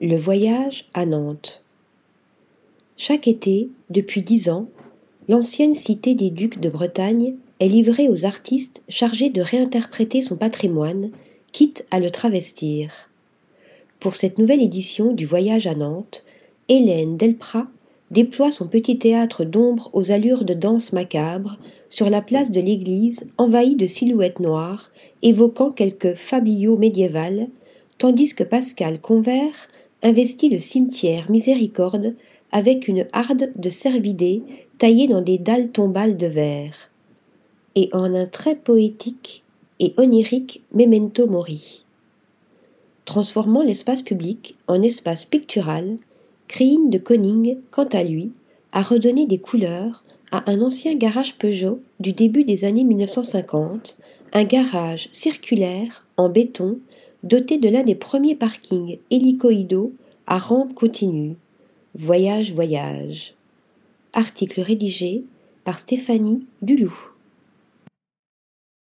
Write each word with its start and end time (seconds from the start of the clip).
Le 0.00 0.14
voyage 0.14 0.84
à 0.94 1.06
Nantes. 1.06 1.64
Chaque 2.96 3.26
été, 3.26 3.68
depuis 3.90 4.22
dix 4.22 4.48
ans, 4.48 4.68
l'ancienne 5.28 5.74
cité 5.74 6.14
des 6.14 6.30
ducs 6.30 6.60
de 6.60 6.68
Bretagne 6.68 7.34
est 7.58 7.66
livrée 7.66 8.08
aux 8.08 8.24
artistes 8.24 8.80
chargés 8.88 9.28
de 9.28 9.42
réinterpréter 9.42 10.22
son 10.22 10.36
patrimoine, 10.36 11.10
quitte 11.50 11.84
à 11.90 11.98
le 11.98 12.12
travestir. 12.12 13.10
Pour 13.98 14.14
cette 14.14 14.38
nouvelle 14.38 14.62
édition 14.62 15.12
du 15.12 15.26
Voyage 15.26 15.66
à 15.66 15.74
Nantes, 15.74 16.22
Hélène 16.68 17.16
Delprat 17.16 17.66
déploie 18.12 18.52
son 18.52 18.68
petit 18.68 18.98
théâtre 18.98 19.44
d'ombre 19.44 19.90
aux 19.94 20.12
allures 20.12 20.44
de 20.44 20.54
danse 20.54 20.92
macabre 20.92 21.58
sur 21.88 22.08
la 22.08 22.22
place 22.22 22.52
de 22.52 22.60
l'église 22.60 23.26
envahie 23.36 23.74
de 23.74 23.86
silhouettes 23.86 24.38
noires 24.38 24.92
évoquant 25.22 25.72
quelques 25.72 26.14
fabliaux 26.14 26.76
médiévales, 26.76 27.48
tandis 27.98 28.36
que 28.36 28.44
Pascal 28.44 29.00
Convert 29.00 29.68
investit 30.02 30.48
le 30.48 30.58
cimetière 30.58 31.30
Miséricorde 31.30 32.14
avec 32.52 32.88
une 32.88 33.06
harde 33.12 33.52
de 33.56 33.68
cervidés 33.68 34.42
taillée 34.78 35.08
dans 35.08 35.20
des 35.20 35.38
dalles 35.38 35.70
tombales 35.70 36.16
de 36.16 36.26
verre, 36.26 36.90
et 37.74 37.90
en 37.92 38.14
un 38.14 38.26
très 38.26 38.54
poétique 38.54 39.44
et 39.80 39.92
onirique 39.96 40.62
memento 40.72 41.26
mori. 41.26 41.84
Transformant 43.04 43.62
l'espace 43.62 44.02
public 44.02 44.56
en 44.66 44.82
espace 44.82 45.24
pictural, 45.24 45.98
Krine 46.46 46.90
de 46.90 46.98
Koning, 46.98 47.58
quant 47.70 47.88
à 47.92 48.02
lui, 48.02 48.32
a 48.72 48.82
redonné 48.82 49.26
des 49.26 49.38
couleurs 49.38 50.04
à 50.30 50.50
un 50.50 50.60
ancien 50.60 50.94
garage 50.94 51.36
Peugeot 51.36 51.80
du 52.00 52.12
début 52.12 52.44
des 52.44 52.64
années 52.64 52.84
1950, 52.84 53.96
un 54.32 54.44
garage 54.44 55.08
circulaire 55.12 56.06
en 56.16 56.28
béton 56.28 56.78
doté 57.22 57.58
de 57.58 57.68
l'un 57.68 57.82
des 57.82 57.94
premiers 57.94 58.36
parkings 58.36 58.98
hélicoïdaux 59.10 59.92
à 60.26 60.38
rampe 60.38 60.74
continue. 60.74 61.36
Voyage, 61.94 62.52
voyage. 62.52 63.34
Article 64.12 64.60
rédigé 64.60 65.24
par 65.64 65.78
Stéphanie 65.78 66.46
Dulou. 66.62 66.94